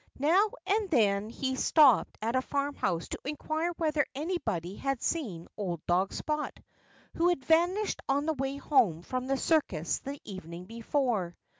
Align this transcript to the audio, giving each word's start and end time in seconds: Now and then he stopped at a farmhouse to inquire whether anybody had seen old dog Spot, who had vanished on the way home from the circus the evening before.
Now 0.17 0.49
and 0.65 0.89
then 0.89 1.29
he 1.29 1.55
stopped 1.55 2.17
at 2.23 2.35
a 2.35 2.41
farmhouse 2.41 3.07
to 3.09 3.19
inquire 3.23 3.71
whether 3.77 4.03
anybody 4.15 4.75
had 4.75 4.99
seen 4.99 5.47
old 5.55 5.85
dog 5.85 6.11
Spot, 6.11 6.59
who 7.15 7.29
had 7.29 7.45
vanished 7.45 8.01
on 8.09 8.25
the 8.25 8.33
way 8.33 8.57
home 8.57 9.03
from 9.03 9.27
the 9.27 9.37
circus 9.37 9.99
the 9.99 10.19
evening 10.25 10.65
before. 10.65 11.37